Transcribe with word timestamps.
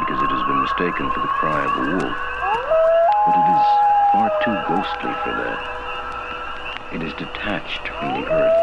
because 0.00 0.22
it 0.22 0.30
has 0.30 0.42
been 0.48 0.62
mistaken 0.62 1.10
for 1.12 1.20
the 1.20 1.34
cry 1.40 1.64
of 1.64 1.72
a 1.76 1.84
wolf. 1.96 2.18
But 3.26 3.36
it 3.36 3.48
is 3.52 3.64
far 4.12 4.28
too 4.42 4.56
ghostly 4.68 5.14
for 5.24 5.32
that. 5.36 5.60
It 6.94 7.02
is 7.02 7.12
detached 7.14 7.88
from 7.88 8.20
the 8.20 8.28
earth. 8.28 8.60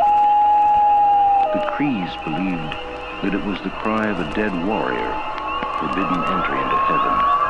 The 1.54 1.66
Crees 1.74 2.14
believed 2.26 2.74
that 3.24 3.34
it 3.34 3.44
was 3.46 3.60
the 3.62 3.74
cry 3.82 4.08
of 4.08 4.20
a 4.20 4.34
dead 4.34 4.54
warrior, 4.68 5.12
forbidden 5.80 6.24
entry 6.30 6.62
into 6.62 6.78
heaven. 6.78 7.49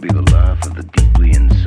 Would 0.00 0.08
be 0.08 0.14
the 0.14 0.32
laugh 0.32 0.64
of 0.66 0.74
the 0.74 0.82
deeply 0.82 1.30
insane. 1.30 1.57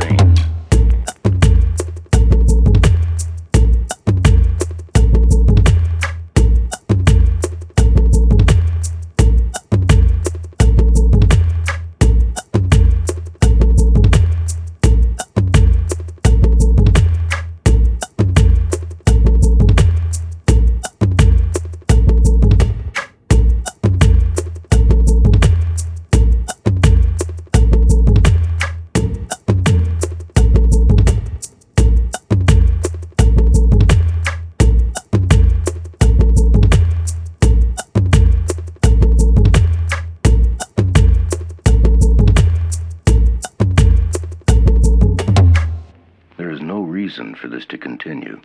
Reason 47.21 47.35
for 47.35 47.47
this 47.47 47.65
to 47.67 47.77
continue. 47.77 48.41